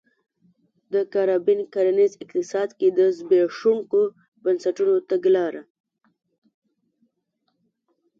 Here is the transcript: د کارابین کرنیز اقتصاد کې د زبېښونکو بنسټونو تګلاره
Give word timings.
د 0.93 0.95
کارابین 1.13 1.59
کرنیز 1.73 2.13
اقتصاد 2.23 2.69
کې 2.79 2.87
د 2.97 2.99
زبېښونکو 3.17 4.01
بنسټونو 4.43 4.95
تګلاره 5.09 5.63